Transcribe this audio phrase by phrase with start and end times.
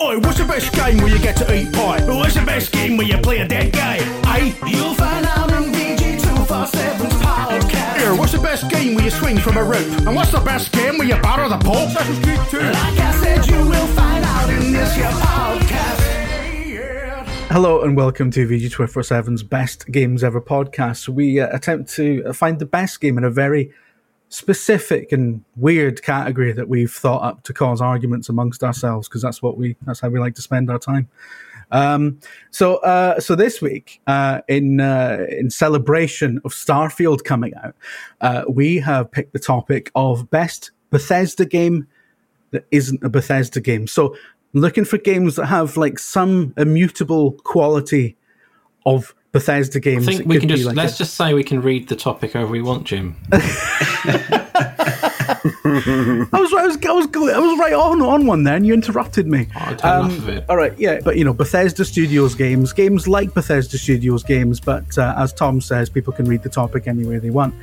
[0.00, 2.00] Oi, what's the best game where you get to eat pie?
[2.06, 3.98] What's the best game where you play a dead guy?
[4.22, 7.96] Aye, you'll find out in VG247's podcast.
[7.98, 9.84] Here, what's the best game where you swing from a rope?
[10.06, 11.74] And what's the best game where you batter the pole?
[11.74, 12.58] Assassin's Creed 2.
[12.60, 15.98] Like I said, you will find out in this your podcast.
[17.50, 21.08] Hello and welcome to VG247's Best Games Ever podcast.
[21.08, 23.72] We uh, attempt to uh, find the best game in a very
[24.30, 29.42] specific and weird category that we've thought up to cause arguments amongst ourselves because that's
[29.42, 31.08] what we that's how we like to spend our time.
[31.70, 37.74] Um, so uh, so this week uh, in uh, in celebration of Starfield coming out,
[38.20, 41.86] uh, we have picked the topic of best Bethesda game
[42.50, 43.86] that isn't a Bethesda game.
[43.86, 44.16] So
[44.54, 48.16] looking for games that have like some immutable quality
[48.86, 50.06] of Bethesda I games.
[50.06, 52.50] think we can just like let's a- just say we can read the topic however
[52.52, 53.16] we want, Jim.
[55.64, 58.64] I was, I was, I was, go- I was right on on one then.
[58.64, 59.46] you interrupted me.
[59.54, 60.44] I don't enough of it.
[60.48, 64.96] All right, yeah, but you know, Bethesda Studios games, games like Bethesda Studios games, but
[64.98, 67.54] uh, as Tom says, people can read the topic any way they want.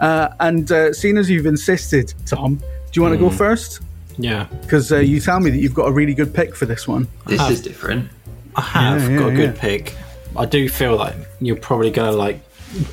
[0.00, 3.24] Uh, and uh, seeing as you've insisted, Tom, do you want to Hmm.
[3.24, 3.80] go first?
[4.18, 6.86] Yeah, Because uh, you tell me that you've got a really good pick for this
[6.86, 7.08] one.
[7.26, 8.10] This is different.
[8.56, 9.60] I have Yeah, got a good yeah.
[9.60, 9.94] pick.
[10.36, 12.40] I do feel like you're probably going to like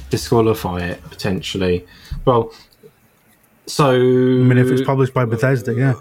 [0.09, 1.85] disqualify it potentially.
[2.25, 2.53] Well,
[3.65, 5.93] so I mean, if it's published by Bethesda, yeah.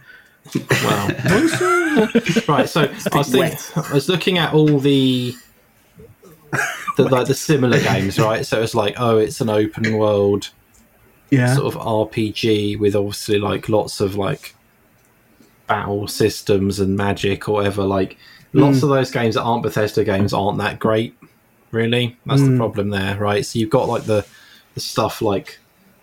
[0.83, 1.09] well,
[2.49, 2.69] right.
[2.69, 5.35] So I was thinking, I was looking at all the.
[6.97, 8.45] The, like the similar games, right?
[8.45, 10.51] So it's like, oh, it's an open world
[11.31, 11.55] Yeah.
[11.55, 14.57] sort of RPG with obviously like lots of like
[15.69, 17.85] battle systems and magic or whatever.
[17.85, 18.17] Like
[18.53, 21.17] lots of those games that aren't Bethesda games aren't that great,
[21.71, 22.17] really.
[22.27, 23.45] That's the problem there, right?
[23.45, 24.27] So you've got like the,
[24.75, 25.59] the stuff like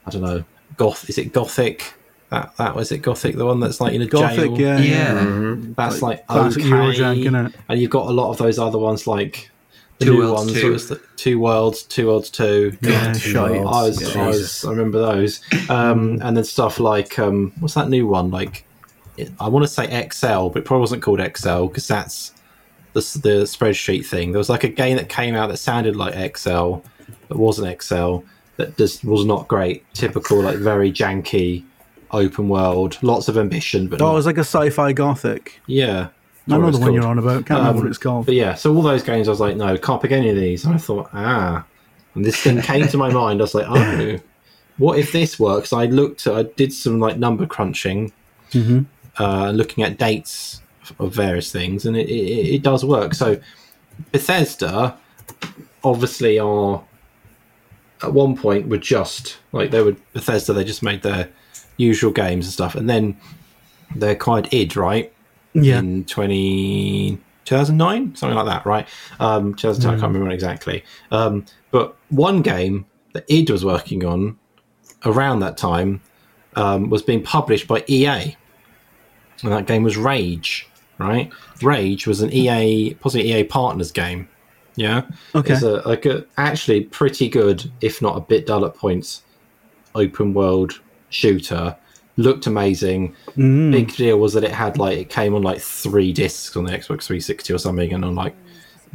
[0.06, 0.44] I don't know,
[0.78, 1.10] Goth.
[1.10, 1.94] Is it Gothic?
[2.30, 3.00] That that was it.
[3.00, 4.60] Gothic, the one that's like in a Gothic, jail.
[4.60, 4.80] yeah.
[4.80, 5.56] Yeah.
[5.78, 6.72] That's like, classic okay.
[6.72, 7.54] Eurojank, innit?
[7.70, 9.52] And you've got a lot of those other ones like.
[9.98, 10.72] The Two new Worlds ones, two.
[10.74, 12.78] was the two worlds, two worlds two.
[12.82, 13.62] Yeah, I shite.
[13.62, 15.40] was, I was, I remember those.
[15.70, 18.30] Um, and then stuff like, um, what's that new one?
[18.30, 18.66] Like,
[19.16, 22.34] it, I want to say XL, but it probably wasn't called XL because that's
[22.96, 24.32] the, the spreadsheet thing.
[24.32, 26.84] There was like a game that came out that sounded like Excel,
[27.28, 28.24] but wasn't Excel.
[28.58, 29.86] That just was not great.
[29.94, 31.64] Typical, like very janky,
[32.12, 35.60] open world, lots of ambition, but Oh, it was like a sci-fi gothic.
[35.68, 36.08] yeah.
[36.48, 37.48] I know the one you're on about.
[37.48, 38.28] Can't remember Um, what it's called.
[38.28, 40.64] But yeah, so all those games, I was like, no, can't pick any of these.
[40.64, 41.66] And I thought, ah,
[42.14, 43.42] and this thing came to my mind.
[43.42, 44.20] I was like, oh,
[44.78, 45.74] what if this works?
[45.74, 48.12] I looked, I did some like number crunching,
[49.18, 50.62] uh, looking at dates
[51.00, 53.14] of various things, and it, it, it does work.
[53.14, 53.40] So
[54.12, 54.98] Bethesda,
[55.84, 56.84] obviously, are
[58.04, 60.54] at one point were just like they were Bethesda.
[60.54, 61.30] They just made their
[61.78, 63.18] usual games and stuff, and then
[63.96, 65.12] they acquired id, right?
[65.54, 65.80] Yeah.
[65.80, 68.88] in 20, 2009, something like that, right?
[69.22, 70.84] Um, 2010, I can't remember when exactly.
[71.12, 74.38] Um, but one game that id was working on
[75.06, 76.02] around that time
[76.56, 78.36] um, was being published by EA,
[79.44, 81.32] and that game was Rage, right?
[81.62, 84.28] Rage was an EA, possibly EA Partners game.
[84.78, 85.54] Yeah, Okay.
[85.54, 89.24] It's a, like a actually pretty good, if not a bit dull at points,
[89.94, 91.78] open world shooter.
[92.18, 93.16] Looked amazing.
[93.38, 93.72] Mm.
[93.72, 96.72] Big deal was that it had like it came on like three discs on the
[96.72, 98.36] Xbox 360 or something, and on like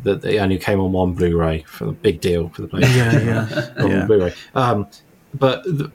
[0.05, 3.49] that it only came on one Blu-ray for the big deal for the PlayStation Yeah,
[3.49, 3.71] yeah.
[3.85, 4.07] on yeah.
[4.07, 4.35] Blu-ray.
[4.55, 4.87] Um,
[5.35, 5.91] but th-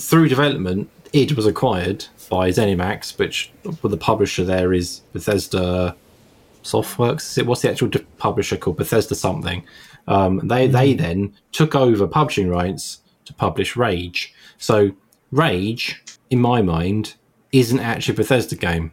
[0.00, 5.96] through development, id was acquired by ZeniMax, which well, the publisher there is Bethesda
[6.62, 7.38] Softworks.
[7.38, 8.76] It- What's the actual publisher called?
[8.76, 9.64] Bethesda something.
[10.06, 14.34] Um, they they then took over publishing rights to publish Rage.
[14.58, 14.92] So
[15.30, 17.14] Rage, in my mind,
[17.52, 18.92] isn't actually a Bethesda game.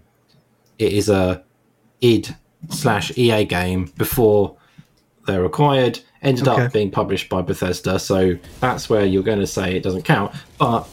[0.79, 1.43] It is a
[2.01, 2.35] id
[2.69, 4.55] slash EA game before
[5.25, 5.99] they're acquired.
[6.21, 6.63] Ended Okay.
[6.65, 10.33] up being published by Bethesda, so that's where you're going to say it doesn't count.
[10.57, 10.87] But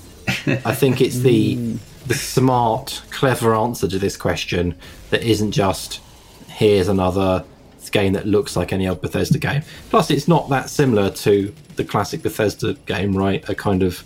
[0.65, 4.75] I think it's the the smart, clever answer to this question
[5.11, 6.01] that isn't just
[6.49, 7.45] here's another
[7.93, 9.63] game that looks like any other Bethesda game.
[9.91, 13.47] Plus, it's not that similar to the classic Bethesda game, right?
[13.51, 14.03] A kind of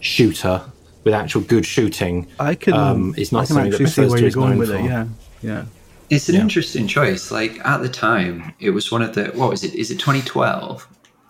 [0.00, 0.62] shooter
[1.04, 2.26] with actual good shooting.
[2.38, 2.74] I can.
[2.74, 4.58] Um, it's not I can something that actually see where Bethesda you're is going known
[4.58, 4.78] with it.
[4.78, 4.84] for.
[4.86, 5.06] Yeah,
[5.42, 5.64] yeah.
[6.08, 6.42] It's an Yeah.
[6.42, 7.32] interesting choice.
[7.32, 9.74] Like at the time, it was one of the what was it?
[9.74, 10.86] Is it 2012?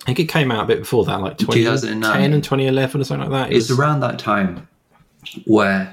[0.07, 3.29] I think it came out a bit before that, like 2010 and 2011 or something
[3.29, 3.53] like that.
[3.53, 4.69] It It's was- around that time
[5.47, 5.93] where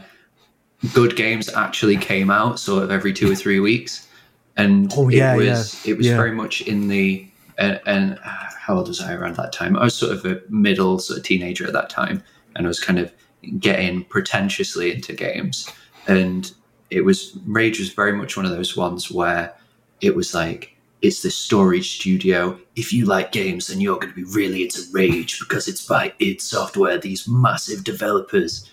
[0.93, 4.07] good games actually came out, sort of every two or three weeks,
[4.55, 6.15] and Oh, yeah, it was yeah, it was yeah.
[6.15, 7.25] very much in the
[7.57, 8.29] and, and uh,
[8.59, 9.75] how old was I around that time?
[9.77, 12.23] I was sort of a middle sort of teenager at that time,
[12.55, 13.11] and I was kind of
[13.59, 15.67] getting pretentiously into games,
[16.07, 16.51] and
[16.91, 19.53] it was Rage was very much one of those ones where
[20.01, 20.72] it was like
[21.03, 22.57] it's the storage studio.
[22.77, 26.13] If you like games, then you're going to be really into Rage because it's by
[26.19, 28.71] id Software, these massive developers,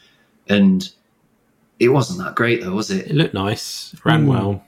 [0.48, 0.90] and
[1.80, 3.16] it wasn't that great though, was it it?
[3.16, 4.28] looked nice, ran hmm.
[4.28, 4.64] well.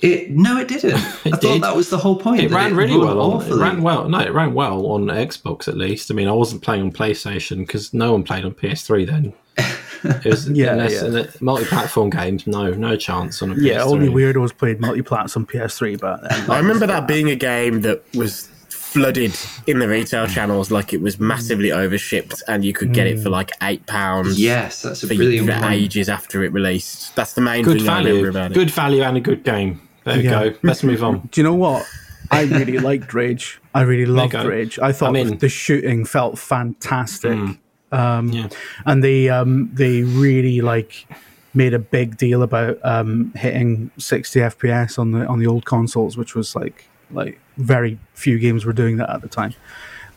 [0.00, 0.94] It no, it didn't.
[1.26, 2.42] It I thought that was the whole point.
[2.42, 3.20] It ran really well.
[3.20, 4.08] On, it ran well.
[4.08, 6.10] No, it ran well on Xbox at least.
[6.10, 9.34] I mean, I wasn't playing on PlayStation because no one played on PS3 then.
[9.58, 11.04] It was, Yeah, unless, yeah.
[11.04, 13.62] unless- multi-platform games, no, no chance on a PS3.
[13.64, 16.50] Yeah, only weirdos played multi-plats on PS3 back then.
[16.50, 19.36] I remember that being a game that was flooded
[19.66, 23.28] in the retail channels, like it was massively overshipped, and you could get it for
[23.28, 23.34] hmm.
[23.34, 24.40] like eight pounds.
[24.40, 25.72] Yes, that's a for, brilliant for one.
[25.72, 27.14] ages after it released.
[27.14, 28.54] That's the main Good thing I remember value, about it.
[28.54, 29.86] good value, and a good game.
[30.04, 30.54] There we go.
[30.62, 31.28] Let's move on.
[31.32, 31.86] Do you know what?
[32.30, 33.60] I really liked Rage.
[33.74, 34.46] I really loved go.
[34.46, 34.78] Rage.
[34.78, 35.38] I thought I'm in.
[35.38, 37.34] the shooting felt fantastic.
[37.34, 37.52] Hmm.
[37.92, 38.48] Um, Yeah.
[38.84, 41.06] and they um, they really like
[41.54, 46.16] made a big deal about um, hitting 60 FPS on the on the old consoles,
[46.16, 49.54] which was like like very few games were doing that at the time.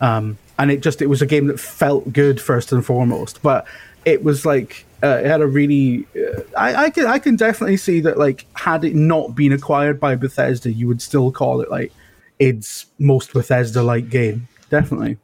[0.02, 3.66] Um, and it just it was a game that felt good first and foremost, but
[4.06, 7.78] it was like uh, it had a really uh, I, I can I can definitely
[7.78, 11.70] see that like had it not been acquired by Bethesda, you would still call it
[11.70, 11.94] like
[12.40, 14.48] its most Bethesda like game.
[14.70, 15.18] Definitely.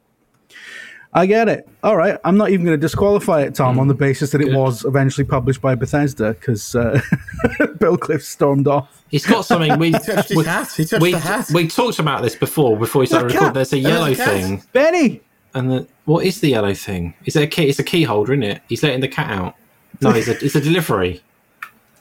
[1.16, 1.66] I get it.
[1.82, 2.18] All right.
[2.24, 4.56] I'm not even going to disqualify it, Tom, on the basis that it Good.
[4.56, 7.00] was eventually published by Bethesda because uh,
[7.78, 9.02] Bill Cliff stormed off.
[9.08, 9.78] He's got something.
[9.78, 10.70] We touched his we, hat.
[10.76, 11.50] He touched we, the hat.
[11.54, 12.76] we talked about this before.
[12.76, 15.22] Before we started Look recording, there's a yellow a thing, Benny!
[15.54, 17.14] and the what is the yellow thing?
[17.24, 17.68] Is it a key?
[17.68, 18.60] It's a key holder, isn't it?
[18.68, 19.54] He's letting the cat out.
[20.02, 21.22] No, it's a it's a delivery.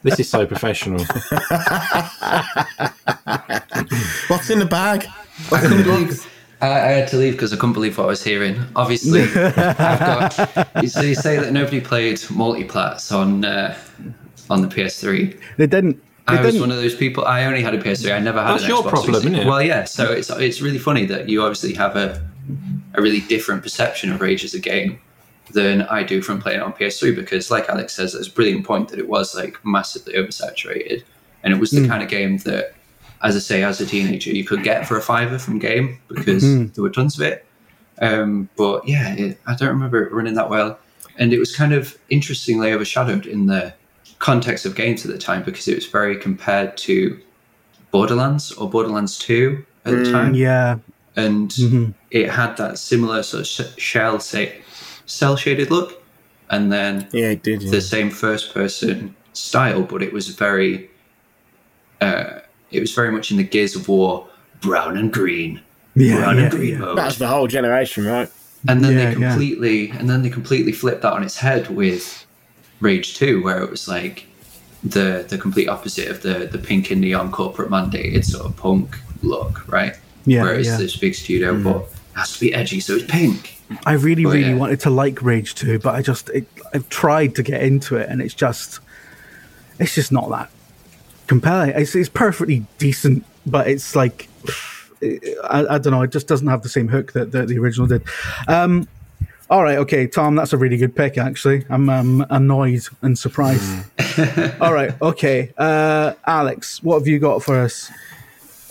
[0.04, 1.00] This is so professional.
[4.28, 5.08] What's in the bag?
[5.52, 6.28] I couldn't believe.
[6.62, 8.60] I, I had to leave because I couldn't believe what I was hearing.
[8.76, 9.56] Obviously, I've
[10.36, 10.70] got.
[10.82, 13.78] You say, you say that nobody played multiplats on uh,
[14.50, 15.40] on the PS3.
[15.58, 15.98] They didn't.
[16.28, 16.62] They I was didn't.
[16.62, 17.26] one of those people.
[17.26, 18.16] I only had a PS3.
[18.16, 19.46] I never had That's an your Xbox problem, isn't it?
[19.46, 19.84] Well, yeah.
[19.84, 22.26] So it's it's really funny that you obviously have a
[22.94, 25.00] a really different perception of Rage as a game
[25.52, 28.90] than I do from playing on PS3 because, like Alex says, it's a brilliant point
[28.90, 31.04] that it was like massively oversaturated,
[31.44, 32.74] and it was the kind of game that,
[33.26, 36.44] as I say, as a teenager, you could get for a fiver from game because
[36.74, 37.46] there were tons of it.
[38.02, 40.78] Um, but yeah, it, I don't remember it running that well,
[41.18, 43.74] and it was kind of interestingly overshadowed in the
[44.20, 47.20] context of games at the time because it was very compared to
[47.92, 50.78] Borderlands or Borderlands Two at the time, Yeah.
[51.16, 54.62] and it had that similar sort of sh- shell say,
[55.06, 56.04] cell shaded look,
[56.50, 57.62] and then Yeah, it did.
[57.64, 57.72] yeah.
[57.72, 60.90] the same first person style, but it was very,
[62.02, 62.40] uh,
[62.76, 64.28] it was very much in the Gears of War
[64.62, 65.62] brown and green,
[65.96, 66.18] Yeah.
[66.18, 66.78] brown yeah, and green yeah.
[66.80, 68.30] mode That's the whole generation, right?
[68.68, 69.30] and then Yeah, they yeah.
[69.30, 72.26] completely and then they completely flipped that on its head with
[72.80, 74.26] rage 2 where it was like
[74.84, 78.98] the the complete opposite of the the pink and neon corporate mandated sort of punk
[79.22, 79.96] look right
[80.26, 80.78] Yeah, where it's yeah.
[80.78, 81.64] this big studio mm.
[81.64, 83.52] but it has to be edgy so it's pink
[83.86, 84.56] I really, Oh, really yeah.
[84.56, 88.08] wanted to like Rage 2, but I just, it, I've tried to get into it
[88.10, 88.80] and it's just,
[89.80, 90.52] it's just not that
[91.28, 91.72] compelling.
[91.72, 94.30] It's, it's perfectly decent, but it's like,
[95.02, 97.88] I, I don't know, it just doesn't have the same hook that, that the original
[97.88, 98.04] did.
[98.48, 98.88] Um,
[99.50, 101.66] all right, okay, Tom, that's a really good pick, actually.
[101.70, 103.86] I'm um, annoyed and surprised.
[104.60, 105.54] all right, okay.
[105.58, 107.92] Uh, Alex, what have you got for us?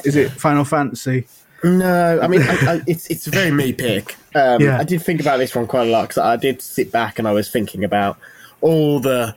[0.04, 1.26] Is it Final Fantasy?
[1.62, 4.16] No, I mean I, I, it's it's a very me pick.
[4.34, 4.78] Um, Yeah.
[4.78, 7.26] I did think about this one quite a lot because I did sit back and
[7.26, 8.18] I was thinking about
[8.60, 9.34] all the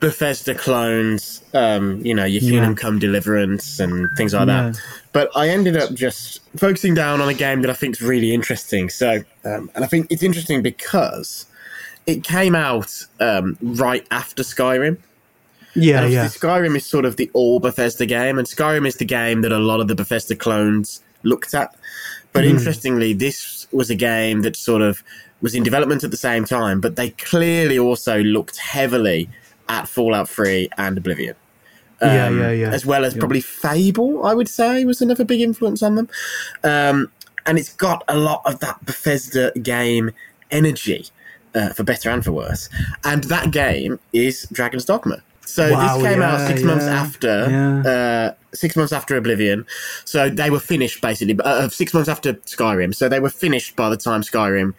[0.00, 1.42] Bethesda clones.
[1.54, 2.74] Um, you know, your Kingdom Yeah.
[2.76, 4.70] Come Deliverance and things like Yeah.
[4.70, 4.80] that.
[5.12, 8.32] But I ended up just focusing down on a game that I think is really
[8.32, 8.90] interesting.
[8.90, 11.46] So, um, and I think it's interesting because
[12.06, 14.98] it came out um, right after Skyrim.
[15.74, 16.26] Yeah, yeah.
[16.26, 19.58] Skyrim is sort of the all Bethesda game, and Skyrim is the game that a
[19.58, 21.74] lot of the Bethesda clones looked at.
[22.32, 22.50] But Hmm.
[22.50, 25.02] interestingly, this was a game that sort of
[25.40, 29.28] was in development at the same time, but they clearly also looked heavily
[29.68, 31.34] at Fallout 3 and Oblivion.
[32.00, 32.70] Yeah, Um, yeah, yeah.
[32.70, 33.20] As well as Yeah.
[33.20, 36.08] probably Fable, I would say, was another big influence on them.
[36.62, 37.10] Um,
[37.46, 40.12] and it's got a lot of that Bethesda game
[40.50, 41.06] energy,
[41.54, 42.68] uh, for better and for worse.
[43.04, 45.22] And that game is Dragon's Dogma.
[45.44, 47.90] So Wow, this came out yeah, six months after, yeah.
[47.90, 49.64] uh, six months after Oblivion.
[50.04, 52.94] So they were finished basically, uh, six months after Skyrim.
[52.94, 54.74] So they were finished by the time Skyrim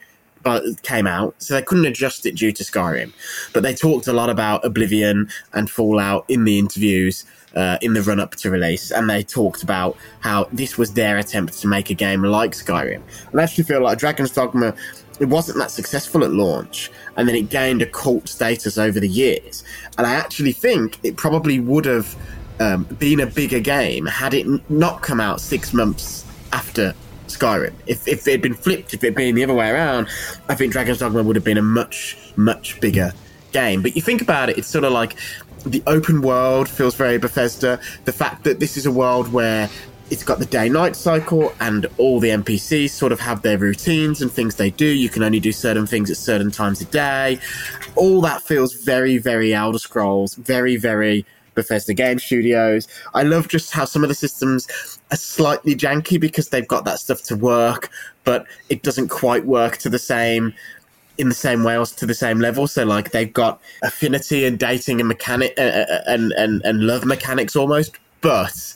[0.46, 1.36] uh, came out.
[1.40, 3.12] So they couldn't adjust it due to Skyrim.
[3.54, 7.26] But they talked a lot about Oblivion and Fallout in the interviews.
[7.56, 11.18] Uh, in the run up to release, and they talked about how this was their
[11.18, 13.02] attempt to make a game like Skyrim.
[13.32, 14.76] And I actually feel like Dragon's Dogma
[15.20, 19.10] it wasn't that successful at launch, and then it gained a cult status over the
[19.10, 19.64] years.
[19.98, 22.16] And I actually think it probably would have
[22.60, 26.94] um, been a bigger game had it not come out six months after
[27.30, 27.74] Skyrim.
[27.88, 30.08] If, if it had been flipped, if it had been the other way around,
[30.48, 33.14] I think Dragon's Dogma would have been a much, much bigger
[33.52, 33.82] game.
[33.82, 35.16] But you think about it, it's sort of like
[35.66, 37.80] the open world feels very Bethesda.
[38.06, 39.70] The fact that this is a world where
[40.10, 44.22] it's got the day night cycle and all the NPCs sort of have their routines
[44.22, 44.86] and things they do.
[44.86, 47.40] You can only do certain things at certain times a day.
[47.96, 51.26] All that feels very, very Elder Scrolls, very, very
[51.60, 52.88] Bethesda Game Studios.
[53.14, 54.68] I love just how some of the systems
[55.12, 57.90] are slightly janky because they've got that stuff to work,
[58.24, 60.54] but it doesn't quite work to the same
[61.18, 62.66] in the same way or to the same level.
[62.66, 67.04] So like they've got affinity and dating and mechanic uh, uh, and and and love
[67.04, 68.74] mechanics almost, but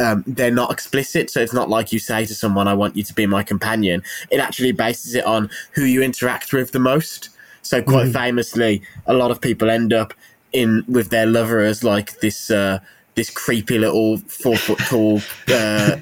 [0.00, 1.30] um, they're not explicit.
[1.30, 4.02] So it's not like you say to someone, "I want you to be my companion."
[4.30, 7.30] It actually bases it on who you interact with the most.
[7.62, 10.14] So quite famously, a lot of people end up
[10.52, 12.50] in with their lover as like this.
[12.50, 12.80] Uh,
[13.16, 15.96] this creepy little four foot tall, uh,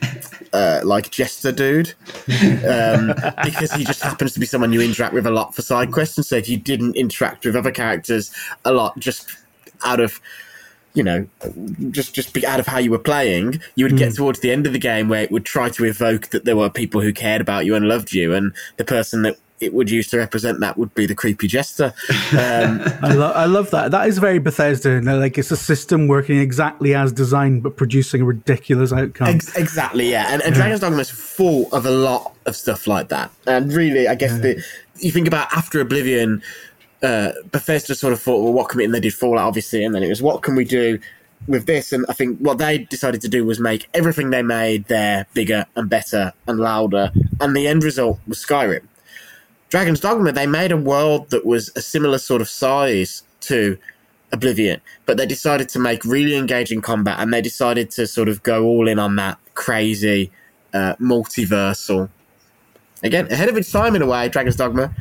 [0.52, 1.94] uh, like jester dude,
[2.68, 5.92] um, because he just happens to be someone you interact with a lot for side
[5.92, 6.18] quests.
[6.18, 8.34] And so if you didn't interact with other characters
[8.64, 9.28] a lot, just
[9.84, 10.20] out of
[10.94, 11.26] you know,
[11.90, 14.64] just just be out of how you were playing, you would get towards the end
[14.64, 17.40] of the game where it would try to evoke that there were people who cared
[17.40, 20.76] about you and loved you, and the person that it would use to represent that
[20.76, 21.94] would be the creepy jester.
[22.32, 23.92] Um, I, lo- I love that.
[23.92, 25.00] That is very Bethesda.
[25.00, 29.28] know, Like it's a system working exactly as designed, but producing a ridiculous outcome.
[29.28, 30.26] Ex- exactly, yeah.
[30.30, 33.30] And, and Dragon's Dogma is full of a lot of stuff like that.
[33.46, 34.62] And really, I guess the
[34.98, 36.42] you think about after Oblivion,
[37.02, 38.84] uh, Bethesda sort of thought, well, what can we?
[38.84, 40.98] And they did Fallout, obviously, and then it was, what can we do
[41.46, 41.92] with this?
[41.92, 45.66] And I think what they decided to do was make everything they made there bigger
[45.76, 47.12] and better and louder.
[47.40, 48.86] And the end result was Skyrim.
[49.74, 53.76] Dragon's Dogma, they made a world that was a similar sort of size to
[54.30, 58.40] Oblivion, but they decided to make really engaging combat and they decided to sort of
[58.44, 60.30] go all in on that crazy
[60.72, 62.08] uh, multiversal.
[63.02, 64.94] Again, ahead of its time in a way, Dragon's Dogma,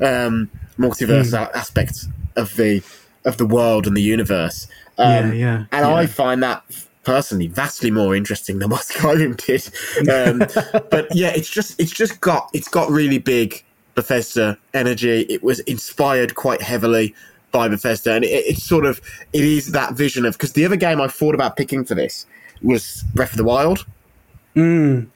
[0.00, 0.48] um,
[0.78, 2.80] multiverse a- aspects of the
[3.24, 4.68] of the world and the universe.
[4.98, 5.94] Um, Yeah, yeah, And yeah.
[5.94, 6.62] I find that
[7.02, 10.08] personally vastly more interesting than what Skyrim did.
[10.08, 10.46] Um,
[10.92, 13.64] but yeah, it's just it's just got it's got really big
[13.94, 15.20] Bethesda energy.
[15.28, 17.14] It was inspired quite heavily
[17.50, 19.00] by Bethesda, and it, it's sort of
[19.32, 22.26] it is that vision of because the other game I thought about picking for this
[22.62, 23.86] was Breath of the Wild.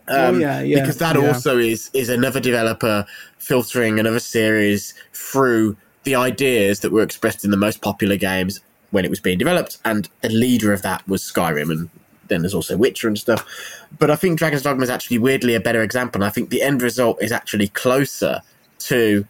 [0.09, 0.81] oh Um, yeah, yeah.
[0.81, 1.27] because that yeah.
[1.27, 3.07] also is is another developer
[3.39, 9.05] filtering another series through the ideas that were expressed in the most popular games when
[9.05, 11.91] it was being developed, and the leader of that was Skyrim, and
[12.29, 13.45] then there's also Witcher and stuff.
[13.99, 16.63] But I think Dragon's Dogma is actually weirdly a better example, and I think the
[16.63, 18.43] end result is actually closer
[18.89, 19.27] to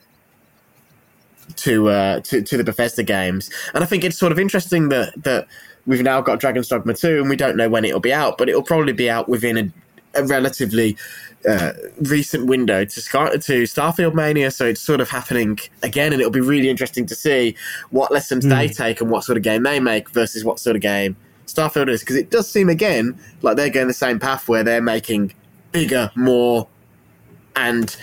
[1.56, 5.22] to uh, to to the Bethesda games, and I think it's sort of interesting that
[5.22, 5.46] that
[5.86, 8.48] we've now got Dragon's Dogma two, and we don't know when it'll be out, but
[8.48, 10.96] it'll probably be out within a, a relatively
[11.48, 16.20] uh, recent window to Sky, to Starfield Mania, so it's sort of happening again, and
[16.20, 17.54] it'll be really interesting to see
[17.90, 20.82] what lessons they take and what sort of game they make versus what sort of
[20.82, 24.64] game Starfield is, because it does seem again like they're going the same path where
[24.64, 25.32] they're making
[25.70, 26.66] bigger, more,
[27.54, 27.96] and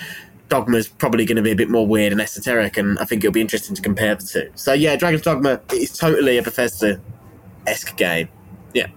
[0.49, 3.33] Dogma's probably going to be a bit more weird and esoteric, and I think it'll
[3.33, 4.51] be interesting to compare the two.
[4.55, 6.99] So yeah, Dragon's Dogma is totally a Bethesda
[7.65, 8.29] esque game.
[8.73, 8.87] Yeah.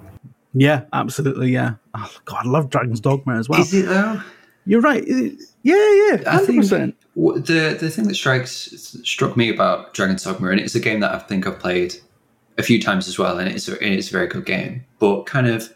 [0.55, 1.51] Yeah, absolutely.
[1.51, 1.75] Yeah.
[1.95, 3.61] Oh God, I love Dragon's Dogma as well.
[3.61, 4.21] Is it though?
[4.67, 5.05] You're right.
[5.07, 6.97] It- Yeah, yeah, hundred think percent.
[7.17, 8.73] w- the the thing that strikes
[9.05, 11.95] struck me about Dragon's Dogma, and it's a game that I think I've played
[12.59, 14.85] a few times as well, and it's a, it's a very good game.
[14.99, 15.73] But kind of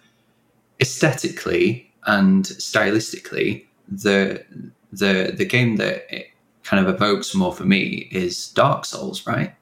[0.81, 4.45] aesthetically and stylistically, the
[4.93, 6.31] the the game that it
[6.63, 9.55] kind of evokes more for me is Dark Souls, right?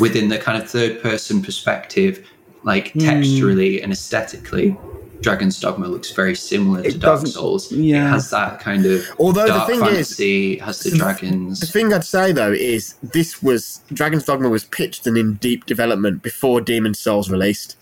[0.00, 2.26] Within the kind of third person perspective,
[2.62, 3.00] like hmm.
[3.00, 4.76] texturally and aesthetically,
[5.20, 7.70] Dragon's Dogma looks very similar to Dark Souls.
[7.70, 8.06] yeah.
[8.06, 10.18] It has that kind of Although the dark thing is-
[10.60, 11.70] has the The dragons.
[11.70, 16.22] thing I'd say though is this was Dragon's Dogma was pitched and in deep development
[16.22, 17.76] before Demon Souls released.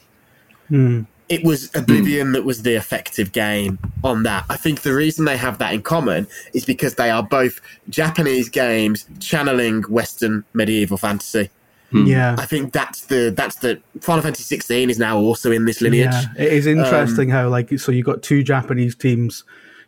[0.68, 1.02] Hmm.
[1.30, 4.44] It was Oblivion that was the effective game on that.
[4.50, 8.48] I think the reason they have that in common is because they are both Japanese
[8.48, 11.48] games channeling Western medieval fantasy.
[11.92, 12.36] Yeah.
[12.38, 16.12] I think that's the that's the Final Fantasy 16 is now also in this lineage.
[16.12, 19.44] Yeah, it is interesting how like so you got two Japanese teams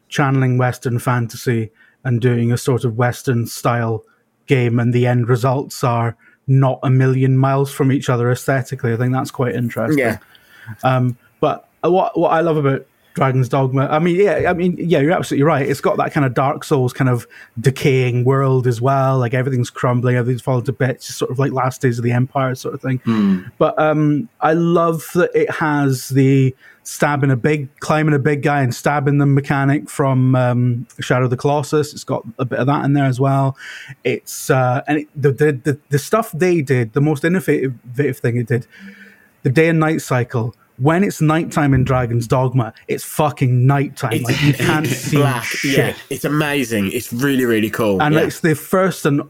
[0.08, 1.70] channeling Western fantasy
[2.04, 4.04] and doing a sort of Western style
[4.46, 8.92] game, and the end results are not a million miles from each other aesthetically.
[8.92, 9.98] I think that's quite interesting.
[9.98, 10.18] Yeah.
[10.82, 11.31] Um, but
[11.90, 15.44] what what I love about Dragon's Dogma, I mean, yeah, I mean, yeah, you're absolutely
[15.44, 15.68] right.
[15.68, 17.26] It's got that kind of Dark Souls kind of
[17.60, 19.18] decaying world as well.
[19.18, 22.12] Like everything's crumbling, everything's falling to bits, just sort of like Last Days of the
[22.12, 23.00] Empire sort of thing.
[23.58, 28.62] But um, I love that it has the stabbing a big, climbing a big guy
[28.62, 31.92] and stabbing them mechanic from um, Shadow of the Colossus.
[31.92, 33.58] It's got a bit of that in there as well.
[34.04, 38.38] It's uh, and it, the, the the the stuff they did, the most innovative thing
[38.38, 38.66] it did,
[39.42, 40.54] the day and night cycle.
[40.82, 44.14] When it's nighttime in Dragon's Dogma, it's fucking nighttime.
[44.14, 45.44] It's, like you can't see black.
[45.44, 45.78] shit.
[45.78, 46.90] Yeah, it's amazing.
[46.92, 48.02] It's really really cool.
[48.02, 48.22] And yeah.
[48.22, 49.22] it's the first and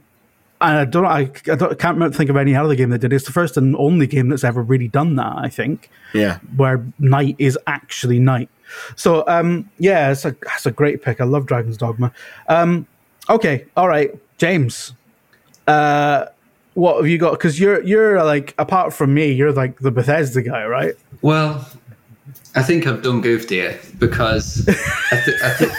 [0.63, 3.01] and I don't, I, I don't, I can't remember, think of any other game that
[3.01, 3.13] did.
[3.13, 5.35] It's the first and only game that's ever really done that.
[5.37, 6.39] I think, yeah.
[6.57, 8.49] where night is actually night.
[8.97, 11.21] So, um, yeah, it's a it's a great pick.
[11.21, 12.13] I love Dragon's Dogma.
[12.49, 12.87] Um,
[13.29, 14.95] okay, all right, James.
[15.67, 16.27] Uh,
[16.75, 17.33] what have you got?
[17.33, 20.95] Because you're you're like apart from me, you're like the Bethesda guy, right?
[21.21, 21.67] Well,
[22.55, 25.71] I think I've done goofed here because I, th- I, th-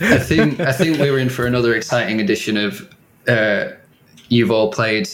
[0.12, 2.88] I think I think we were in for another exciting edition of
[3.26, 3.68] uh,
[4.28, 5.08] you've all played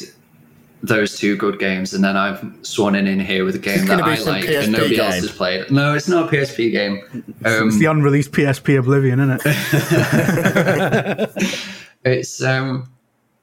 [0.82, 4.02] those two good games, and then I've sworn in in here with a game that
[4.02, 5.70] I like PSP and nobody else has played.
[5.70, 7.00] No, it's not a PSP game.
[7.46, 11.30] Um, it's the unreleased PSP Oblivion, isn't it?
[12.06, 12.90] It's um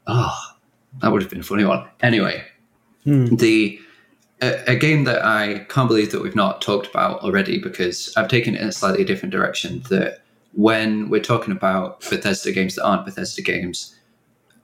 [0.06, 0.51] oh
[1.00, 1.88] that would have been a funny one.
[2.02, 2.44] Anyway,
[3.06, 3.80] the
[4.42, 8.28] a, a game that I can't believe that we've not talked about already because I've
[8.28, 9.84] taken it in a slightly different direction.
[9.90, 10.22] That
[10.54, 13.96] when we're talking about Bethesda games that aren't Bethesda games,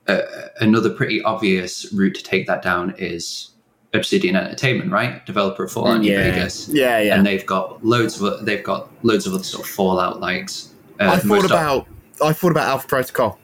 [0.07, 0.21] uh,
[0.59, 3.51] another pretty obvious route to take that down is
[3.93, 5.25] Obsidian Entertainment, right?
[5.25, 6.31] Developer of Fallout New Yeah.
[6.31, 7.15] Vegas, Yeah, yeah.
[7.15, 10.73] and they've got loads of they've got loads of other sort of Fallout likes.
[10.99, 11.87] Uh, I thought about
[12.21, 13.39] I thought about Alpha Protocol,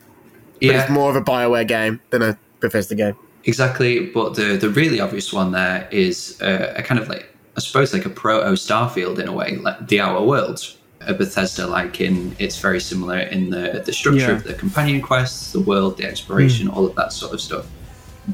[0.55, 3.15] but yeah, it's more of a Bioware game than a Bethesda game.
[3.45, 7.25] Exactly, but the the really obvious one there is uh, a kind of like
[7.57, 11.67] I suppose like a proto Starfield in a way, like the Outer Worlds, a Bethesda
[11.67, 14.37] like in it's very similar in the the structure Yeah.
[14.37, 17.65] of the companion quests, the world, the exploration, all of that sort of stuff.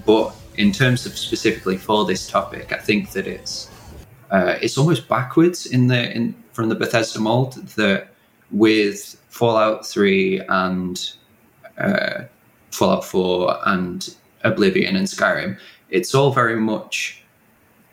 [0.06, 3.70] But in terms of specifically for this topic, I think that it's
[4.32, 8.10] uh, it's almost backwards in the in from the Bethesda mold that
[8.52, 10.96] with Fallout Three and
[11.80, 12.24] uh,
[12.72, 17.24] Fallout 4 and Oblivion and Skyrim, it's all very much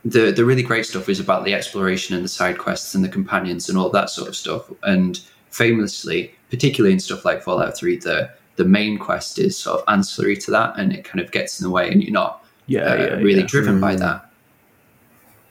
[0.05, 3.09] the the really great stuff is about the exploration and the side quests and the
[3.09, 4.71] companions and all that sort of stuff.
[4.85, 9.85] And famously, particularly in stuff like Fallout 3, the the main quest is sort of
[9.93, 12.81] ancillary to that and it kind of gets in the way and you're not Yeah,
[12.81, 13.47] uh, yeah, really yeah.
[13.47, 14.31] driven by that.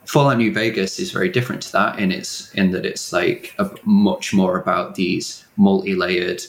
[0.06, 3.70] Fallout New Vegas is very different to that in its in that it's like a,
[3.84, 6.44] much more about these multi-layered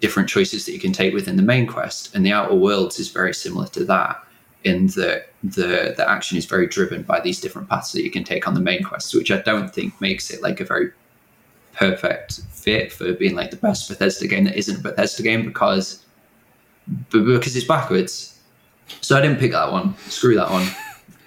[0.00, 3.10] different choices that you can take within the main quest, and the Outer Worlds is
[3.10, 4.24] very similar to that
[4.64, 8.24] in that the the action is very driven by these different paths that you can
[8.24, 10.90] take on the main quest, which I don't think makes it like a very
[11.74, 16.04] perfect fit for being like the best Bethesda game that isn't a Bethesda game because
[17.10, 18.40] because it's backwards.
[19.00, 19.96] So I didn't pick that one.
[20.08, 20.66] Screw that one.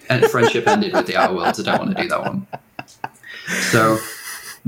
[0.10, 1.60] And friendship ended with the Outer Worlds.
[1.60, 2.47] I don't want to do that one.
[3.71, 3.97] So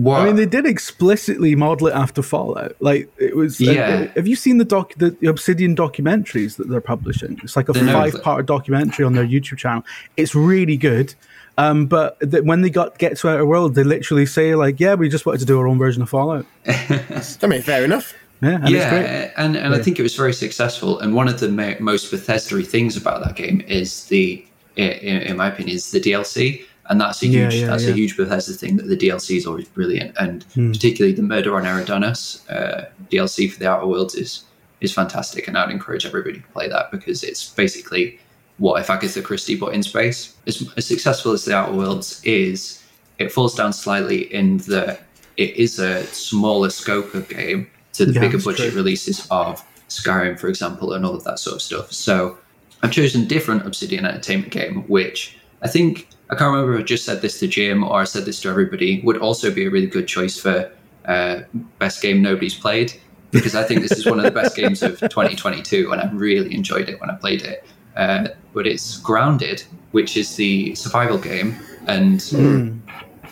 [0.03, 0.21] what?
[0.21, 2.75] I mean, they did explicitly model it after Fallout.
[2.79, 3.59] Like it was.
[3.59, 4.07] uh, Yeah.
[4.15, 7.39] have you seen the doc, the Obsidian documentaries that they're publishing?
[7.43, 9.83] It's like a The five-part documentary on their YouTube channel.
[10.17, 11.13] It's really good.
[11.57, 14.93] Um, but th- when they got get to Outer World, they literally say like, "Yeah,
[14.95, 18.13] we just wanted to do our own version of Fallout." I mean, fair enough.
[18.41, 19.01] Yeah, and it's great.
[19.03, 20.97] yeah, and, and I think it was very successful.
[21.01, 24.41] And one of the ma- most Bethesda things about that game is the,
[24.77, 27.91] in, in my opinion, is the DLC, and that's a huge yeah, that's yeah.
[27.91, 28.77] a huge Bethesda thing.
[28.77, 30.71] That the DLC is always brilliant, and Hmm.
[30.71, 34.43] particularly the Murder on Eridanus uh, DLC for the Outer Worlds is
[34.81, 38.19] is fantastic, and I'd encourage everybody to play that because it's basically
[38.57, 40.35] what if Agatha Christie but in space.
[40.47, 42.83] As, as successful as the Outer Worlds is,
[43.17, 45.01] it falls down slightly in that
[45.37, 48.77] it is a smaller scope of game to the Yeah, bigger budget true.
[48.81, 51.91] releases of Skyrim, for example, and all of that sort of stuff.
[51.93, 52.37] So
[52.83, 56.83] I've chosen a different Obsidian Entertainment game, which I think I can't remember if I
[56.83, 59.69] just said this to Jim or I said this to everybody, would also be a
[59.69, 60.71] really good choice for
[61.05, 61.41] uh,
[61.79, 62.93] best game nobody's played.
[63.31, 66.53] Because I think this is one of the best games of 2022, and I really
[66.55, 67.63] enjoyed it when I played it.
[67.95, 72.81] Uh, but it's Grounded, which is the survival game, and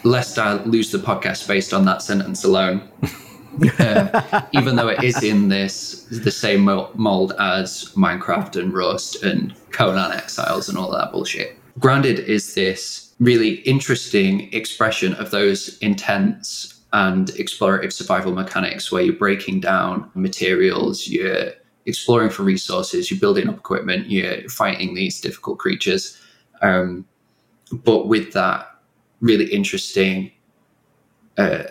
[0.03, 2.87] lest I lose the podcast based on that sentence alone,
[3.79, 9.55] uh, even though it is in this the same mold as Minecraft and Rust and
[9.71, 11.57] Conan Exiles and all that bullshit.
[11.79, 19.13] Grounded is this really interesting expression of those intense and explorative survival mechanics where you're
[19.13, 21.51] breaking down materials, you're
[21.85, 26.17] exploring for resources, you're building up equipment, you're fighting these difficult creatures.
[26.61, 27.05] Um,
[27.71, 28.67] but with that
[29.19, 30.31] really interesting
[31.37, 31.63] uh,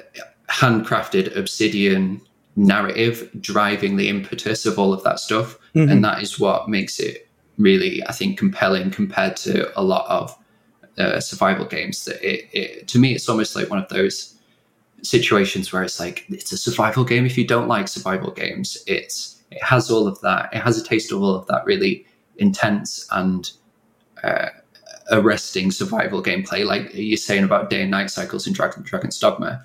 [0.49, 2.21] handcrafted obsidian
[2.57, 5.59] narrative driving the impetus of all of that stuff.
[5.75, 5.90] Mm-hmm.
[5.90, 7.26] And that is what makes it
[7.59, 10.37] really, I think, compelling compared to a lot of
[10.99, 12.05] uh, survival games.
[12.05, 14.38] That it, it, to me, it's almost like one of those
[15.03, 17.27] situations where it's like it's a survival game.
[17.27, 20.53] If you don't like survival games, it's it has all of that.
[20.53, 22.07] It has a taste of all of that really
[22.38, 23.51] intense and
[24.23, 24.49] uh,
[25.11, 29.64] arresting survival gameplay, like you're saying about day and night cycles in Dragon, Dragon's Dogma.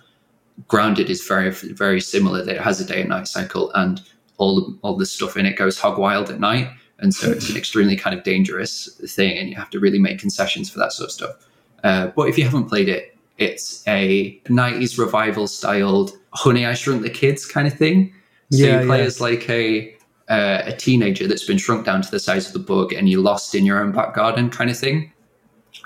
[0.68, 2.44] Grounded is very, very similar.
[2.44, 4.02] That it has a day and night cycle, and
[4.38, 6.70] all all the stuff in it goes hog wild at night,
[7.02, 10.20] and so it's an extremely kind of dangerous thing, and you have to really make
[10.20, 11.48] concessions for that sort of stuff.
[11.84, 17.02] Uh, but if you haven't played it, it's a 90s revival styled Honey I Shrunk
[17.02, 18.14] the Kids kind of thing.
[18.52, 19.06] So yeah, you play yeah.
[19.06, 19.96] as like a
[20.30, 23.22] uh, a teenager that's been shrunk down to the size of the bug, and you're
[23.22, 25.12] lost in your own back garden kind of thing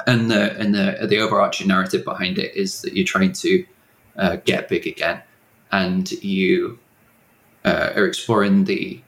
[0.08, 3.65] and the and the the overarching narrative behind it is that you're trying to
[4.17, 5.21] uh, get big again,
[5.71, 6.78] and you
[7.63, 9.01] uh, are exploring the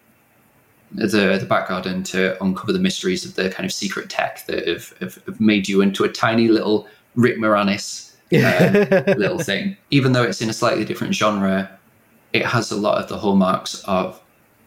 [0.91, 4.67] the the back garden to uncover the mysteries of the kind of secret tech that
[4.67, 9.77] have, have, have made you into a tiny little Rick Moranis uh, little thing.
[9.91, 11.69] Even though it's in a slightly different genre,
[12.33, 14.21] it has a lot of the hallmarks of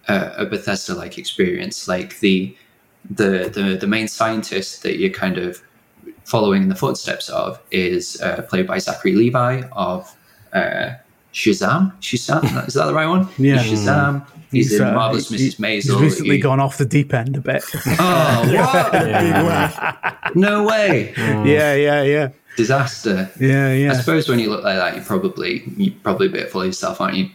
[0.09, 1.89] uh, a Bethesda-like experience.
[1.89, 2.57] Like the
[3.09, 5.63] the the the main scientist that you're kind of
[6.25, 10.15] following in the footsteps of is uh, played by Zachary Levi of
[10.53, 10.93] uh,
[11.33, 11.93] Shazam.
[12.01, 13.29] Shazam, is that the right one?
[13.39, 14.27] Yeah, Shazam.
[14.51, 15.61] He's, he's in uh, Marvelous he, Mrs.
[15.61, 15.83] Maisel.
[15.83, 17.63] He's recently he, gone off the deep end a bit.
[17.87, 18.53] Oh, what?
[18.53, 20.19] yeah.
[20.35, 21.15] no way.
[21.17, 22.29] Yeah, yeah, yeah.
[22.57, 23.31] Disaster.
[23.39, 23.93] Yeah, yeah.
[23.93, 26.67] I suppose when you look like that, you probably you probably a bit full of
[26.67, 27.31] yourself, aren't you?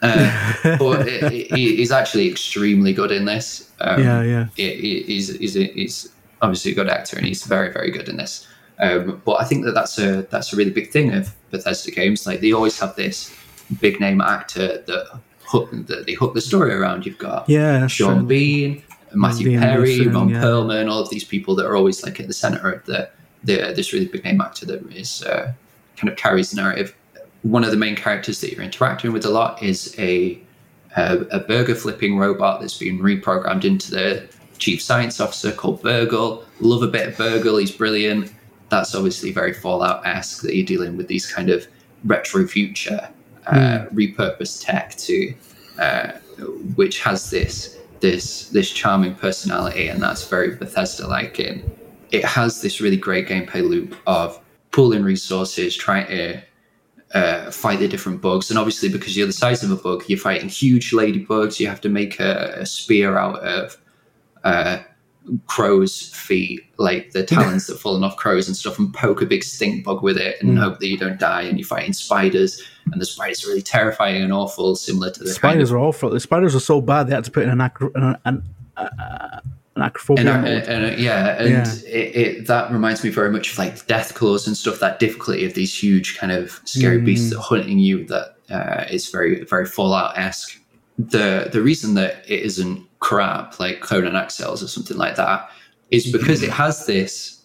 [0.00, 3.70] Uh, but it, it, he's actually extremely good in this.
[3.80, 4.46] Um, yeah, yeah.
[4.56, 8.46] he's, he's, he's obviously a good actor, and he's very, very good in this.
[8.78, 12.26] Um, but I think that that's a that's a really big thing of Bethesda games.
[12.26, 13.34] Like they always have this
[13.80, 17.06] big name actor that hook, that they hook the story around.
[17.06, 18.26] You've got yeah, Sean true.
[18.26, 18.82] Bean,
[19.14, 20.42] Matthew Bean Perry, Wilson, Ron yeah.
[20.42, 23.08] Perlman, all of these people that are always like at the center of the,
[23.44, 25.52] the this really big name actor that is uh,
[25.96, 26.94] kind of carries the narrative.
[27.42, 30.40] One of the main characters that you're interacting with a lot is a
[30.96, 36.44] a, a burger flipping robot that's been reprogrammed into the chief science officer called Burgle.
[36.60, 37.56] Love a bit of Burgle.
[37.56, 38.32] He's brilliant.
[38.72, 41.68] That's obviously very Fallout esque that you're dealing with these kind of
[42.04, 43.06] retro future
[43.46, 43.92] uh, mm.
[43.92, 45.34] repurposed tech to,
[45.78, 46.12] uh,
[46.74, 51.38] which has this this this charming personality, and that's very Bethesda like.
[51.38, 51.70] In
[52.12, 56.42] it has this really great gameplay loop of pooling resources, trying to
[57.14, 58.48] uh, fight the different bugs.
[58.48, 61.60] And obviously, because you're the size of a bug, you're fighting huge ladybugs.
[61.60, 63.76] You have to make a, a spear out of
[64.44, 64.78] uh,
[65.46, 69.44] crow's feet, like the talons that fallen off crows and stuff, and poke a big
[69.44, 70.58] stink bug with it and mm.
[70.58, 71.42] hope that you don't die.
[71.42, 75.30] And you're fighting spiders, and the spiders are really terrifying and awful, similar to the
[75.30, 76.10] spiders kind of, are awful.
[76.10, 78.42] The spiders are so bad they had to put in an acro- an, an,
[78.76, 79.40] uh,
[79.76, 80.20] an acrophobia.
[80.20, 81.74] And, and, and, yeah, and yeah.
[81.88, 84.80] It, it, that reminds me very much of like Deathclaws and stuff.
[84.80, 87.04] That difficulty of these huge kind of scary mm.
[87.04, 88.04] beasts that are hunting you.
[88.06, 90.58] That uh, is very very Fallout esque.
[91.10, 95.50] The the reason that it isn't crap like Conan Exiles or something like that
[95.90, 97.42] is because it has this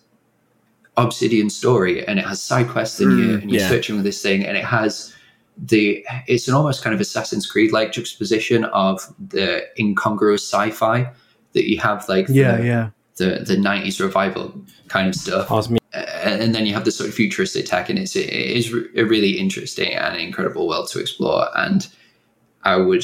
[0.97, 3.69] obsidian story and it has side quests and, you, mm, and you're yeah.
[3.69, 5.13] searching with this thing and it has
[5.57, 11.11] the it's an almost kind of Assassin's Creed like juxtaposition of the incongruous sci-fi
[11.53, 12.61] that you have like the, yeah.
[12.61, 14.53] yeah the the 90s revival
[14.87, 15.49] kind of stuff.
[15.93, 19.39] And then you have the sort of futuristic tech and it's it is a really
[19.39, 21.87] interesting and incredible world to explore and
[22.63, 23.03] I would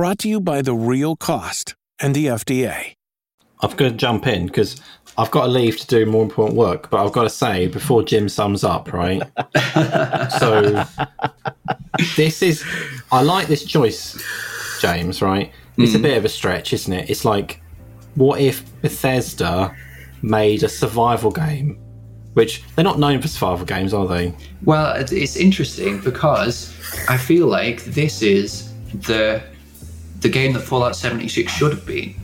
[0.00, 2.94] Brought to you by The Real Cost and the FDA.
[3.60, 4.80] I'm going to jump in because
[5.18, 8.02] I've got to leave to do more important work, but I've got to say before
[8.02, 9.22] Jim sums up, right?
[10.40, 10.82] so
[12.16, 12.64] this is
[13.12, 14.18] I like this choice,
[14.80, 15.20] James.
[15.20, 15.52] Right?
[15.76, 16.02] It's a Hmm.
[16.04, 17.10] bit of a stretch, isn't it?
[17.10, 17.60] It's like,
[18.14, 19.76] what if Bethesda
[20.22, 21.78] made a survival game?
[22.32, 24.34] Which they're not known for survival games, are they?
[24.64, 26.72] Well, it's interesting because
[27.06, 29.42] I feel like this is the
[30.20, 32.14] the game that Fallout 76 should have been.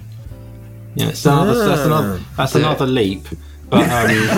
[0.95, 3.27] Yeah, it's another, that's another that's The- another leap.
[3.69, 4.11] But um,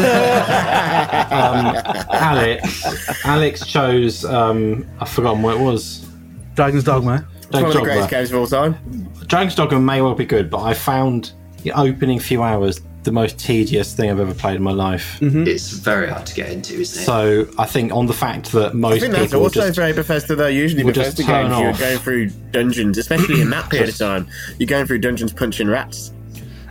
[1.32, 6.06] um, Alex, Alex chose um, I've forgotten what it was.
[6.54, 7.26] Dragon's Dogma.
[7.36, 8.78] It's one of the greatest games of all time.
[9.26, 13.38] Dragon's Dogma may well be good, but I found the opening few hours the most
[13.38, 15.18] tedious thing I've ever played in my life.
[15.20, 15.46] Mm-hmm.
[15.46, 17.06] It's very hard to get into, isn't it?
[17.06, 19.92] So I think on the fact that most I think that's people also just very
[19.94, 20.46] Bethesda though.
[20.46, 23.96] Usually will just Bethesda games, turn you're going through dungeons, especially in that period of
[23.96, 24.28] time.
[24.58, 26.12] You're going through dungeons punching rats.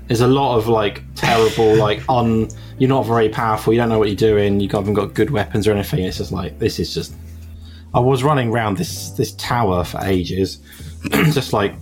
[0.08, 2.48] there's a lot of like terrible like un
[2.78, 5.68] you're not very powerful you don't know what you're doing you haven't got good weapons
[5.68, 7.14] or anything it's just like this is just
[7.94, 10.60] i was running around this this tower for ages
[11.34, 11.74] just like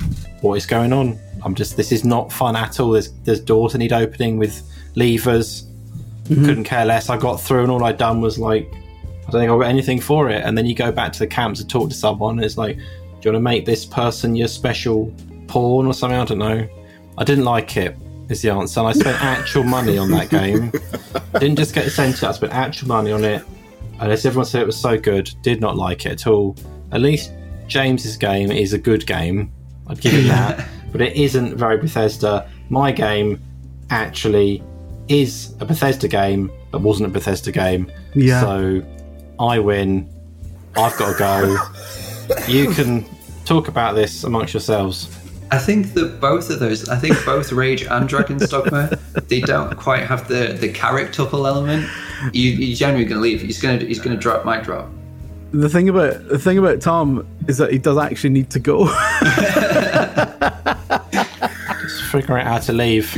[0.42, 3.72] what is going on i'm just this is not fun at all there's there's doors
[3.72, 4.62] that need opening with
[4.96, 5.64] levers
[6.24, 6.46] mm-hmm.
[6.46, 9.52] couldn't care less i got through and all i'd done was like i don't think
[9.52, 11.90] i got anything for it and then you go back to the camp to talk
[11.90, 15.14] to someone and it's like do you want to make this person your special
[15.48, 16.68] pawn or something i don't know
[17.18, 17.96] I didn't like it.
[18.28, 18.80] Is the answer.
[18.80, 20.72] And I spent actual money on that game.
[21.40, 22.24] Didn't just get sent it.
[22.24, 23.44] I spent actual money on it.
[24.00, 25.32] And as everyone said, it was so good.
[25.44, 26.56] Did not like it at all.
[26.92, 27.32] At least
[27.68, 29.52] James's game is a good game.
[29.88, 30.68] I'd give it that.
[30.96, 32.50] But it isn't very Bethesda.
[32.70, 33.42] My game
[33.90, 34.64] actually
[35.10, 37.92] is a Bethesda game that wasn't a Bethesda game.
[38.14, 38.40] Yeah.
[38.40, 38.82] So
[39.38, 40.10] I win.
[40.78, 41.58] I've got to go.
[42.48, 43.06] You can
[43.44, 45.16] talk about this amongst yourselves.
[45.52, 49.76] I think that both of those, I think both Rage and Dragon's Dogma, they don't
[49.78, 51.88] quite have the the character pull element.
[52.32, 53.42] You, you're generally going to leave.
[53.42, 54.90] He's going to he's going to drop mic drop.
[55.56, 58.88] The thing about the thing about Tom is that he does actually need to go.
[61.82, 63.16] Just figure out how to leave.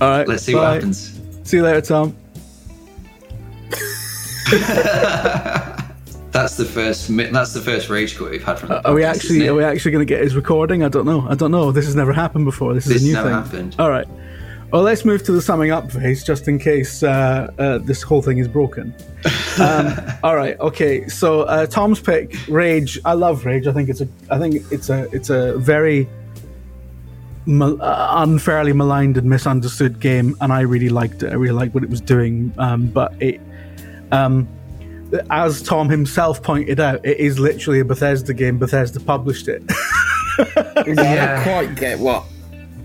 [0.00, 0.26] All right.
[0.26, 0.58] Let's see bye.
[0.60, 1.20] what happens.
[1.44, 2.16] See you later, Tom.
[6.32, 7.16] That's the first.
[7.16, 8.72] That's the first rage quit we've had from.
[8.72, 10.82] Uh, the Are we actually are we actually going to get his recording?
[10.82, 11.24] I don't know.
[11.28, 11.70] I don't know.
[11.70, 12.74] This has never happened before.
[12.74, 13.38] This is a new never thing.
[13.38, 13.76] happened.
[13.78, 14.08] All right.
[14.74, 18.22] Well, let's move to the summing up phase, just in case uh, uh, this whole
[18.22, 18.92] thing is broken.
[19.60, 20.58] Um, all right.
[20.58, 21.06] Okay.
[21.06, 22.98] So uh, Tom's pick, Rage.
[23.04, 23.68] I love Rage.
[23.68, 24.08] I think it's a.
[24.28, 25.08] I think it's a.
[25.12, 26.08] It's a very
[27.46, 31.30] mal- uh, unfairly maligned and misunderstood game, and I really liked it.
[31.30, 32.52] I really liked what it was doing.
[32.58, 33.40] Um, but it,
[34.10, 34.48] um,
[35.30, 38.58] as Tom himself pointed out, it is literally a Bethesda game.
[38.58, 39.62] Bethesda published it.
[40.38, 41.44] I don't Yeah.
[41.44, 42.24] quite get what.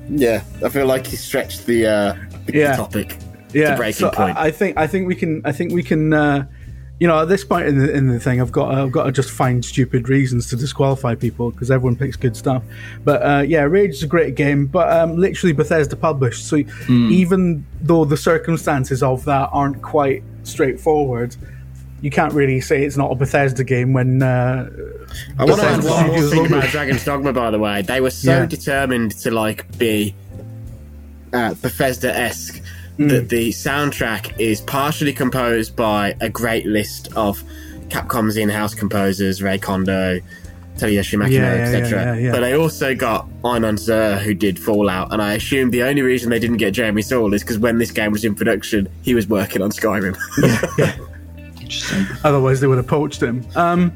[0.10, 2.76] Yeah, I feel like he stretched the, uh, the Yeah.
[2.76, 3.18] topic.
[3.54, 4.38] yeah, the breaking so point.
[4.38, 6.46] I, I think I think we can I think we can uh,
[7.00, 9.12] you know at this point in the in the thing I've got I've got to
[9.12, 12.64] just find stupid reasons to disqualify people because everyone picks good stuff.
[13.04, 16.58] But uh, yeah, Rage is a great game, but um, literally Bethesda published, so
[16.90, 21.36] even though the circumstances of that aren't quite straightforward.
[22.02, 24.70] You can't really say it's not a Bethesda game when uh,
[25.38, 27.82] I want to add one more thing about Dragon's Dogma, by the way.
[27.82, 28.46] They were so Yeah.
[28.46, 30.16] determined to like be
[31.34, 32.62] uh, Bethesda esque
[32.98, 33.10] Mm.
[33.12, 37.42] that the soundtrack is partially composed by a great list of
[37.88, 40.22] Capcom's in-house composers, Rei Kondoh,
[40.76, 42.20] Tadayoshi Makino, Yeah, yeah, etc.
[42.20, 42.32] yeah.
[42.34, 46.30] But they also got Inon Zur, who did Fallout, and I assume the only reason
[46.30, 49.30] they didn't get Jeremy Soule is because when this game was in production, he was
[49.30, 50.18] working on Skyrim.
[51.70, 52.06] Interesting.
[52.24, 53.46] Otherwise, they would have poached him.
[53.56, 53.94] Um,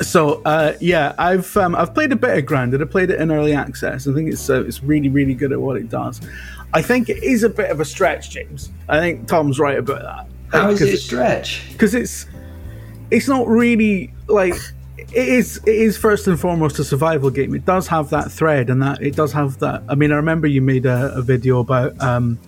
[0.00, 2.80] so uh, yeah, I've um, I've played a bit of Grounded.
[2.80, 4.06] I played it in early access.
[4.06, 6.20] I think it's uh, it's really really good at what it does.
[6.72, 8.70] I think it is a bit of a stretch, James.
[8.88, 10.26] I think Tom's right about that.
[10.56, 11.68] How is Because it a stretch?
[11.72, 12.26] because it's
[13.10, 14.54] it's not really like
[14.98, 18.68] it is it is first and foremost a survival game it does have that thread
[18.70, 21.60] and that it does have that i mean i remember you made a, a video
[21.60, 22.38] about um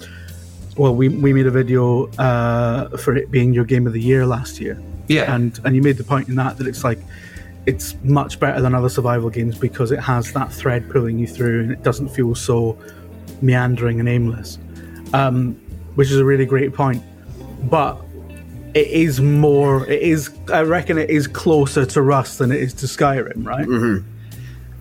[0.81, 4.25] well we, we made a video uh for it being your game of the year
[4.25, 4.83] last year.
[5.09, 5.35] Yeah.
[5.35, 6.99] and and you made the point in that that it's like
[7.66, 11.61] it's much better than other survival games because it has that thread pulling you through
[11.64, 12.79] and it doesn't feel so
[13.43, 14.59] meandering and aimless.
[15.12, 15.55] Um
[15.97, 17.03] which is a really great point.
[17.69, 18.01] But
[18.73, 22.73] it is more it is i reckon it is closer to rust than it is
[22.73, 23.66] to skyrim right?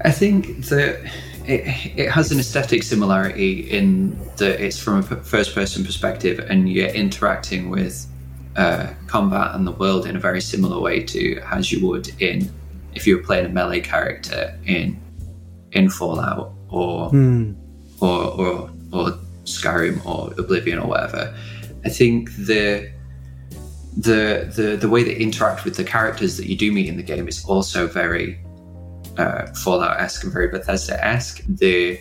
[0.06, 1.12] I think that
[1.50, 6.70] it, it has an aesthetic similarity in that it's from a first person perspective and
[6.70, 8.06] you're interacting with
[8.56, 12.52] uh, combat and the world in a very similar way to as you would in
[12.94, 15.00] if you were playing a melee character in
[15.72, 17.12] in Fallout or
[18.02, 21.36] or, or or Skyrim or Oblivion or whatever.
[21.86, 22.92] I think the
[23.98, 27.04] the the the way they interact with the characters that you do meet in the
[27.04, 28.40] game is also very
[29.20, 31.42] uh, Fallout esque and very Bethesda esque.
[31.48, 32.00] The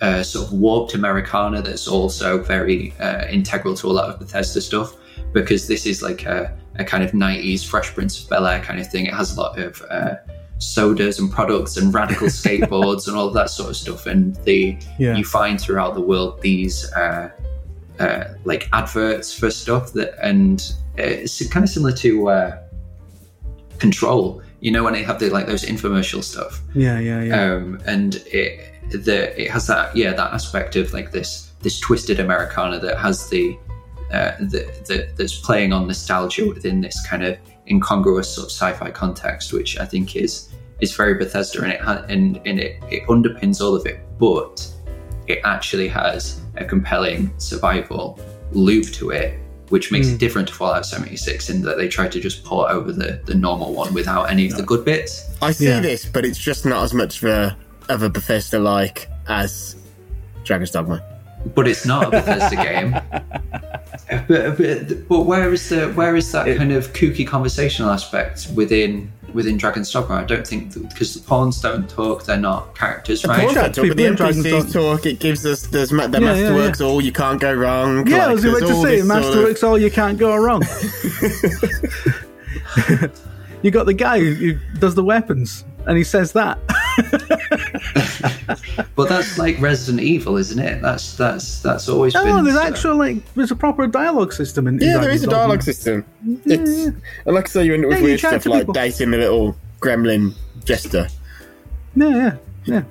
[0.00, 4.60] uh, sort of warped Americana that's also very uh, integral to a lot of Bethesda
[4.60, 4.94] stuff
[5.32, 8.80] because this is like a, a kind of 90s Fresh Prince of Bel Air kind
[8.80, 9.06] of thing.
[9.06, 10.14] It has a lot of uh,
[10.58, 14.06] sodas and products and radical skateboards and all of that sort of stuff.
[14.06, 15.16] And the Yeah.
[15.16, 17.30] you find throughout the world these uh,
[17.98, 20.60] uh, like adverts for stuff that, and
[20.98, 22.58] uh, it's kind of similar to uh,
[23.78, 24.42] Control.
[24.60, 27.54] You know when they have the like those infomercial stuff Yeah, yeah, yeah.
[27.54, 32.20] um, and it the it has that yeah that aspect of like this this twisted
[32.20, 33.56] Americana that has the
[34.12, 38.90] uh, the, the that's playing on nostalgia within this kind of incongruous sort of sci-fi
[38.90, 40.48] context, which I think is
[40.80, 44.66] is very Bethesda, and it ha- and and it, it underpins all of it, but
[45.26, 48.18] it actually has a compelling survival
[48.52, 49.38] loop to it.
[49.70, 50.16] Which makes it hmm.
[50.18, 53.72] different to Fallout 76 in that they try to just port over the, the normal
[53.72, 55.30] one without any of the good bits.
[55.40, 55.80] I see Yeah.
[55.80, 57.56] this, but it's just not as much of a,
[57.88, 59.76] of a Bethesda like as
[60.44, 61.02] Dragon's Dogma.
[61.54, 62.96] But it's not a Bethesda game.
[64.26, 69.12] But, but, but where is the where is that kind of kooky conversational aspect within
[69.32, 70.16] within Dragon's Dogma?
[70.16, 73.38] I don't think because the pawns don't talk; they're not characters, right?
[73.40, 75.06] Pawns don't talk, but the people in Dragon's NPCs talk.
[75.06, 78.04] It gives us there's ma- the Yeah, yeah, masterworks all you can't go wrong.
[78.08, 80.18] yeah, I like, was about to all say, this sort of- Masterworks, all you can't
[80.18, 80.62] go wrong.
[83.62, 86.58] you got the guy who, who does the weapons, and he says that.
[88.96, 90.82] But that's like Resident Evil, isn't it?
[90.82, 92.26] That's that's that's always been.
[92.28, 94.74] Oh, there's so- actual like there's a proper dialogue system in.
[94.74, 95.38] in Yeah, there Dragon's is a Dogma.
[95.42, 96.04] dialogue system.
[96.44, 96.86] It's
[97.26, 98.74] and like I say, you end up with Yeah, weird stuff like people.
[98.74, 100.34] dating the little gremlin
[100.64, 101.08] jester.
[101.96, 102.36] Yeah, yeah,
[102.66, 102.82] yeah.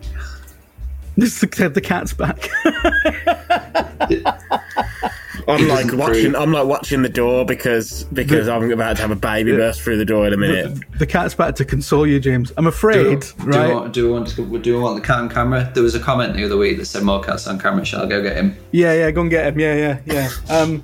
[1.18, 2.50] This is the, the cat's back.
[5.48, 6.32] I'm like watching.
[6.32, 9.82] prove- I'm like watching the door because because I'm about to have a baby burst
[9.82, 10.80] through the door in a minute.
[10.98, 12.52] the cat's about to console you, James.
[12.58, 13.68] I'm afraid, do, right?
[13.68, 15.72] we want, do we want to do we want the cat on camera?
[15.74, 17.86] There was a comment the other week that said more cats on camera.
[17.86, 18.56] Shall I go get him?
[18.72, 19.60] Yeah, yeah, go and get him.
[19.60, 20.30] Yeah, yeah, yeah.
[20.56, 20.84] Um,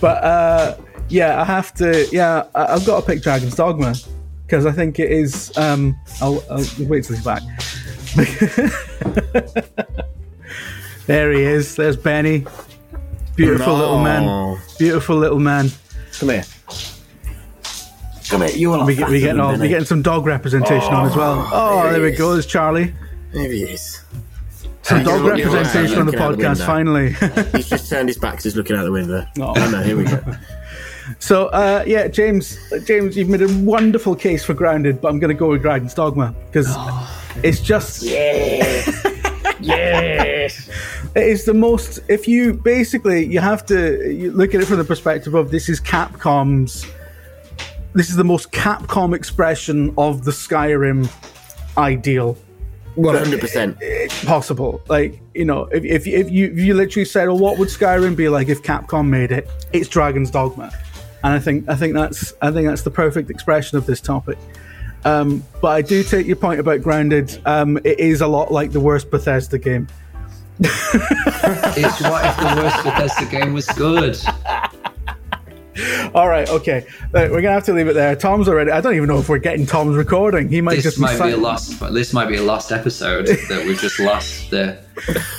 [0.00, 0.76] but uh,
[1.08, 2.08] yeah, I have to.
[2.12, 3.94] Yeah, I, I've got to pick Dragon's Dogma
[4.46, 5.56] because I think it is.
[5.56, 7.42] Um, I'll, I'll wait till he's back.
[11.06, 11.76] there he is.
[11.76, 12.46] There's Benny.
[13.40, 14.58] Beautiful little man.
[14.78, 15.70] Beautiful little man.
[16.18, 16.44] Come here.
[18.28, 18.50] Come here.
[18.50, 21.48] You are We we getting all we getting some dog representation on as well.
[21.50, 22.34] Oh, there we go.
[22.34, 22.92] There's Charlie.
[23.32, 24.02] There he is.
[24.82, 26.66] Some dog representation on the out the podcast.
[26.66, 27.12] Finally.
[27.56, 28.34] He's just turned his back.
[28.34, 29.24] 'cause He's looking out the window.
[29.38, 29.54] Oh.
[29.56, 30.20] Oh, no, here we go.
[31.18, 35.34] So uh, yeah, James, James, you've made a wonderful case for Grounded, but I'm going
[35.34, 36.68] to go with Dragon's Dogma because
[37.42, 38.02] it's just
[39.60, 40.68] yes.
[41.14, 42.00] It is the most.
[42.08, 45.68] If you basically you have to you look at it from the perspective of this
[45.68, 46.86] is Capcom's.
[47.92, 51.10] This is the most Capcom expression of the Skyrim
[51.76, 52.36] ideal
[52.94, 53.78] One hundred percent.
[54.24, 54.80] possible.
[54.88, 58.16] Like you know, if if, if you if you literally said, "Well, what would Skyrim
[58.16, 60.72] be like if Capcom made it?" It's Dragon's Dogma,
[61.24, 64.38] and I think I think that's I think that's the perfect expression of this topic.
[65.04, 67.40] Um, but I do take your point about Grounded.
[67.46, 69.88] Um, it is a lot like the worst Bethesda game.
[71.76, 74.18] It's what if the worst Bethesda game was good?
[76.14, 78.14] All right, okay, Right, we're gonna have to leave it there.
[78.16, 78.70] Tom's already.
[78.70, 80.48] I don't even know if we're getting Tom's recording.
[80.48, 81.42] He might This just might be a silent.
[81.42, 81.80] lost.
[81.94, 84.50] This might be a lost episode that we've just lost.
[84.50, 84.78] The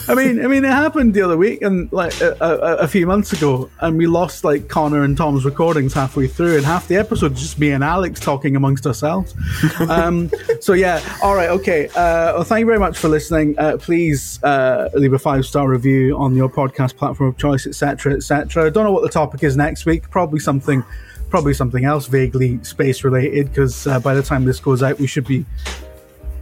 [0.08, 3.06] I mean, I mean, it happened the other week and like a, a, a few
[3.06, 6.98] months ago, and we lost like Connor and Tom's recordings halfway through, and half the
[6.98, 9.36] episode just me and Alex talking amongst ourselves.
[9.90, 11.88] um, so yeah, all right, okay.
[11.90, 13.58] Uh, well, thank you very much for listening.
[13.58, 18.14] Uh, please uh, leave a five star review on your podcast platform of choice, etc.,
[18.14, 18.66] etc.
[18.66, 20.10] I don't know what the topic is next week.
[20.10, 20.84] Probably something.
[21.30, 25.08] Probably something else vaguely space related because uh, by the time this goes out, we
[25.08, 25.46] should be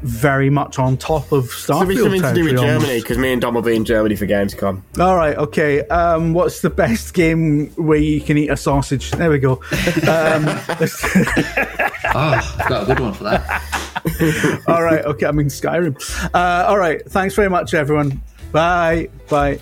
[0.01, 2.57] very much on top of There'll be something to do with.
[2.57, 4.81] Germany because me and Dom will be in Germany for Gamescom.
[4.99, 5.81] All right, okay.
[5.87, 9.11] Um, what's the best game where you can eat a sausage?
[9.11, 9.53] There we go.
[9.53, 10.77] Um, oh,
[12.05, 14.63] I've got a good one for that.
[14.67, 15.25] all right, okay.
[15.25, 15.95] I mean Skyrim.
[16.33, 17.01] Uh, all right.
[17.09, 18.21] Thanks very much, everyone.
[18.51, 19.09] Bye.
[19.29, 19.59] Bye.